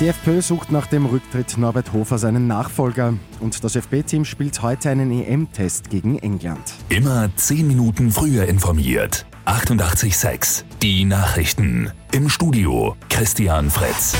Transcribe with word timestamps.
Die 0.00 0.06
FPÖ 0.06 0.42
sucht 0.42 0.70
nach 0.70 0.86
dem 0.86 1.06
Rücktritt 1.06 1.58
Norbert 1.58 1.92
Hofer 1.92 2.18
seinen 2.18 2.46
Nachfolger 2.46 3.14
und 3.40 3.64
das 3.64 3.74
FB-Team 3.74 4.24
spielt 4.24 4.62
heute 4.62 4.90
einen 4.90 5.10
EM-Test 5.10 5.90
gegen 5.90 6.20
England. 6.20 6.60
Immer 6.88 7.30
10 7.34 7.66
Minuten 7.66 8.12
früher 8.12 8.44
informiert. 8.44 9.26
88.6 9.46 10.62
Die 10.82 11.04
Nachrichten. 11.04 11.90
Im 12.12 12.28
Studio 12.28 12.94
Christian 13.08 13.70
Fritz. 13.70 14.14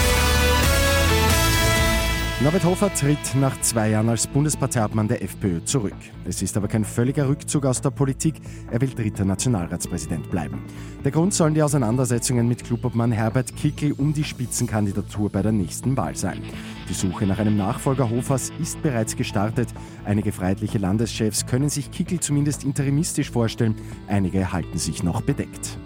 Norbert 2.41 2.65
Hofer 2.65 2.95
tritt 2.95 3.35
nach 3.35 3.61
zwei 3.63 3.91
Jahren 3.91 4.09
als 4.09 4.29
Bundesparteiobmann 4.29 5.09
der 5.09 5.25
FPÖ 5.25 5.65
zurück. 5.65 5.97
Es 6.25 6.41
ist 6.41 6.57
aber 6.57 6.69
kein 6.69 6.85
völliger 6.85 7.29
Rückzug 7.29 7.67
aus 7.67 7.81
der 7.81 7.91
Politik. 7.91 8.37
Er 8.71 8.81
will 8.81 8.91
dritter 8.91 9.25
Nationalratspräsident 9.25 10.31
bleiben. 10.31 10.63
Der 11.05 11.11
Grund 11.11 11.35
sollen 11.35 11.55
die 11.55 11.65
Auseinandersetzungen 11.65 12.47
mit 12.47 12.63
Klubobmann 12.63 13.11
Herbert 13.11 13.57
Kickel 13.57 13.91
um 13.91 14.13
die 14.13 14.23
Spitzenkandidatur 14.23 15.31
bei 15.31 15.43
der 15.43 15.51
nächsten 15.51 15.97
Wahl 15.97 16.15
sein. 16.15 16.41
Die 16.89 16.95
Suche 16.95 17.27
nach 17.27 17.41
einem 17.41 17.57
Nachfolger 17.57 18.09
Hofers 18.09 18.53
ist 18.61 18.81
bereits 18.83 19.17
gestartet. 19.17 19.69
Einige 20.05 20.31
freiheitliche 20.31 20.79
Landeschefs 20.79 21.45
können 21.45 21.71
sich 21.71 21.91
Kickel 21.91 22.21
zumindest 22.21 22.63
interimistisch 22.63 23.33
vorstellen. 23.33 23.75
Einige 24.07 24.53
halten 24.53 24.79
sich 24.79 25.03
noch 25.03 25.23
bedeckt. 25.23 25.77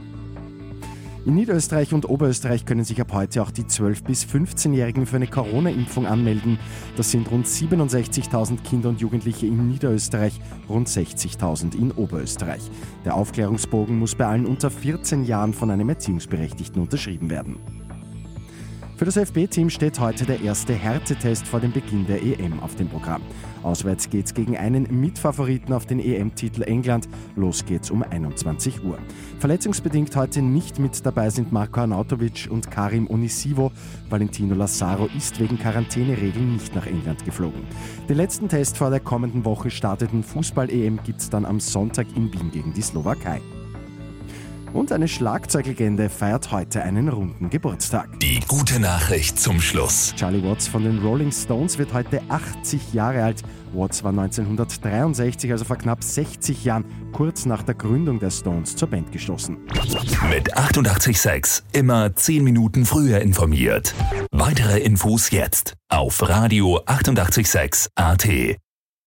In 1.24 1.34
Niederösterreich 1.34 1.94
und 1.94 2.08
Oberösterreich 2.08 2.64
können 2.64 2.82
sich 2.82 3.00
ab 3.00 3.12
heute 3.12 3.42
auch 3.42 3.52
die 3.52 3.62
12- 3.62 4.02
bis 4.02 4.24
15-Jährigen 4.24 5.06
für 5.06 5.16
eine 5.16 5.28
Corona-Impfung 5.28 6.04
anmelden. 6.04 6.58
Das 6.96 7.12
sind 7.12 7.30
rund 7.30 7.46
67.000 7.46 8.60
Kinder 8.64 8.88
und 8.88 9.00
Jugendliche 9.00 9.46
in 9.46 9.68
Niederösterreich, 9.68 10.40
rund 10.68 10.88
60.000 10.88 11.78
in 11.78 11.92
Oberösterreich. 11.92 12.62
Der 13.04 13.14
Aufklärungsbogen 13.14 13.96
muss 14.00 14.16
bei 14.16 14.26
allen 14.26 14.46
unter 14.46 14.68
14 14.68 15.24
Jahren 15.24 15.54
von 15.54 15.70
einem 15.70 15.88
Erziehungsberechtigten 15.90 16.82
unterschrieben 16.82 17.30
werden. 17.30 17.56
Für 19.02 19.06
das 19.06 19.16
FB-Team 19.16 19.68
steht 19.68 19.98
heute 19.98 20.24
der 20.24 20.40
erste 20.42 20.74
Härtetest 20.74 21.44
vor 21.48 21.58
dem 21.58 21.72
Beginn 21.72 22.06
der 22.06 22.22
EM 22.22 22.60
auf 22.60 22.76
dem 22.76 22.88
Programm. 22.88 23.20
Auswärts 23.64 24.08
geht's 24.08 24.32
gegen 24.32 24.56
einen 24.56 25.00
Mitfavoriten 25.00 25.74
auf 25.74 25.86
den 25.86 25.98
EM-Titel 25.98 26.62
England. 26.62 27.08
Los 27.34 27.64
geht's 27.64 27.90
um 27.90 28.04
21 28.04 28.84
Uhr. 28.84 28.96
Verletzungsbedingt 29.40 30.14
heute 30.14 30.40
nicht 30.40 30.78
mit 30.78 31.04
dabei 31.04 31.30
sind 31.30 31.50
Marco 31.50 31.80
Arnautovic 31.80 32.46
und 32.48 32.70
Karim 32.70 33.10
Onisivo. 33.10 33.72
Valentino 34.08 34.54
Lazaro 34.54 35.08
ist 35.16 35.40
wegen 35.40 35.58
Quarantäneregeln 35.58 36.52
nicht 36.52 36.72
nach 36.76 36.86
England 36.86 37.24
geflogen. 37.24 37.64
Den 38.08 38.18
letzten 38.18 38.48
Test 38.48 38.76
vor 38.76 38.90
der 38.90 39.00
kommenden 39.00 39.44
Woche 39.44 39.72
starteten 39.72 40.22
Fußball-EM 40.22 41.00
gibt's 41.02 41.28
dann 41.28 41.44
am 41.44 41.58
Sonntag 41.58 42.06
in 42.14 42.32
Wien 42.32 42.52
gegen 42.52 42.72
die 42.72 42.82
Slowakei. 42.82 43.40
Und 44.72 44.90
eine 44.90 45.06
Schlagzeuglegende 45.06 46.08
feiert 46.08 46.50
heute 46.50 46.82
einen 46.82 47.08
runden 47.08 47.50
Geburtstag. 47.50 48.18
Die 48.20 48.40
gute 48.48 48.80
Nachricht 48.80 49.38
zum 49.38 49.60
Schluss. 49.60 50.14
Charlie 50.16 50.42
Watts 50.42 50.66
von 50.66 50.82
den 50.82 50.98
Rolling 51.00 51.30
Stones 51.30 51.76
wird 51.76 51.92
heute 51.92 52.22
80 52.28 52.94
Jahre 52.94 53.22
alt. 53.22 53.42
Watts 53.74 54.02
war 54.02 54.10
1963, 54.10 55.52
also 55.52 55.64
vor 55.64 55.76
knapp 55.76 56.02
60 56.02 56.64
Jahren, 56.64 56.84
kurz 57.12 57.44
nach 57.44 57.62
der 57.62 57.74
Gründung 57.74 58.18
der 58.18 58.30
Stones 58.30 58.74
zur 58.74 58.88
Band 58.88 59.12
gestoßen. 59.12 59.58
Mit 60.30 60.56
886 60.56 61.64
immer 61.72 62.14
10 62.14 62.42
Minuten 62.42 62.86
früher 62.86 63.20
informiert. 63.20 63.94
Weitere 64.30 64.78
Infos 64.80 65.30
jetzt 65.30 65.74
auf 65.88 66.26
Radio 66.26 66.80
886 66.86 67.90
AT. 67.94 68.26